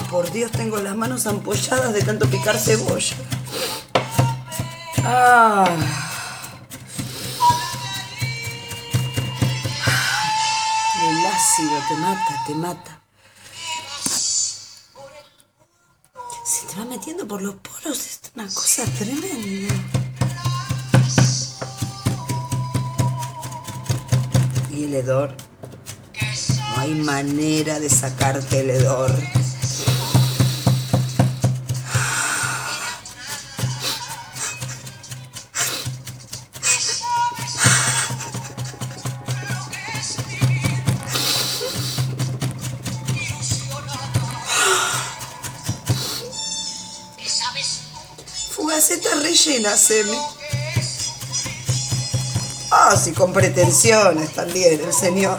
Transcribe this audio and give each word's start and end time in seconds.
por 0.00 0.30
Dios, 0.32 0.50
tengo 0.52 0.78
las 0.78 0.96
manos 0.96 1.26
ampolladas 1.26 1.92
de 1.92 2.02
tanto 2.02 2.26
picar 2.28 2.58
cebolla. 2.58 3.16
Ah. 5.04 5.64
El 11.02 11.26
ácido 11.26 11.78
te 11.88 11.94
mata, 11.96 12.44
te 12.46 12.54
mata. 12.54 13.00
Se 16.44 16.66
te 16.66 16.76
va 16.78 16.84
metiendo 16.86 17.26
por 17.26 17.42
los 17.42 17.56
poros, 17.56 17.98
es 17.98 18.20
una 18.34 18.44
cosa 18.46 18.84
tremenda. 18.98 19.74
Y 24.70 24.84
el 24.84 24.94
hedor. 24.94 25.36
No 26.76 26.80
hay 26.80 26.94
manera 26.94 27.78
de 27.78 27.90
sacarte 27.90 28.60
el 28.60 28.70
hedor. 28.70 29.12
Fugaceta 48.54 49.14
rellena, 49.14 49.74
Semi. 49.76 50.18
Ah, 52.70 52.94
sí, 53.02 53.12
con 53.12 53.32
pretensiones 53.32 54.32
también, 54.34 54.78
el 54.78 54.92
señor. 54.92 55.38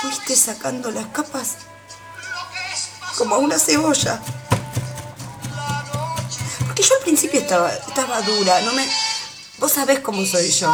Fuiste 0.00 0.36
sacando 0.36 0.92
las 0.92 1.06
capas 1.06 1.56
como 3.16 3.38
una 3.38 3.58
cebolla. 3.58 4.20
Porque 6.64 6.82
yo 6.84 6.94
al 6.94 7.02
principio 7.02 7.40
estaba, 7.40 7.72
estaba 7.72 8.20
dura, 8.22 8.60
no 8.60 8.72
me. 8.72 9.07
Vos 9.58 9.72
sabés 9.72 10.00
cómo 10.00 10.24
soy 10.24 10.50
yo. 10.50 10.72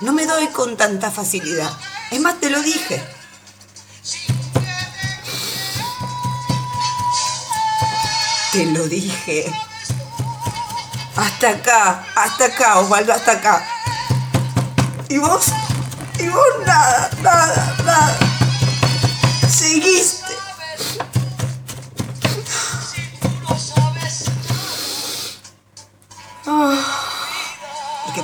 No 0.00 0.12
me 0.12 0.26
doy 0.26 0.48
con 0.48 0.76
tanta 0.76 1.10
facilidad. 1.10 1.70
Es 2.10 2.20
más, 2.20 2.40
te 2.40 2.50
lo 2.50 2.60
dije. 2.60 3.02
Te 8.52 8.66
lo 8.66 8.88
dije. 8.88 9.52
Hasta 11.14 11.50
acá, 11.50 12.04
hasta 12.16 12.46
acá, 12.46 12.78
Osvaldo, 12.80 13.12
hasta 13.12 13.32
acá. 13.32 13.66
Y 15.08 15.18
vos, 15.18 15.46
y 16.18 16.28
vos 16.28 16.46
nada, 16.66 17.10
nada, 17.22 17.75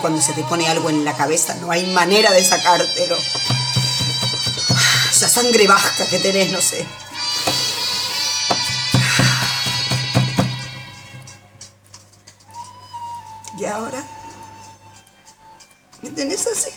cuando 0.02 0.20
se 0.20 0.32
te 0.32 0.42
pone 0.42 0.68
algo 0.68 0.90
en 0.90 1.04
la 1.04 1.16
cabeza 1.16 1.54
no 1.54 1.70
hay 1.70 1.86
manera 1.86 2.32
de 2.32 2.44
sacártelo. 2.44 3.16
Esa 5.10 5.28
sangre 5.28 5.68
vasca 5.68 6.04
que 6.08 6.18
tenés, 6.18 6.50
no 6.50 6.60
sé. 6.60 6.84
Y 13.56 13.64
ahora 13.64 14.02
me 16.02 16.10
tenés 16.10 16.48
así. 16.48 16.70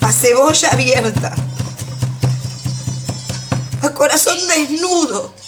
A 0.00 0.10
cebolla 0.10 0.70
abierta. 0.70 1.34
A 3.82 3.90
corazón 3.90 4.38
desnudo. 4.48 5.39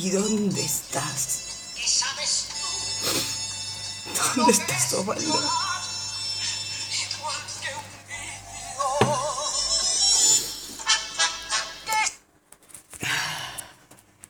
¿Y 0.00 0.10
dónde 0.10 0.64
estás? 0.64 1.40
¿Dónde 4.36 4.52
estás, 4.52 4.92
Osvaldo? 4.92 5.67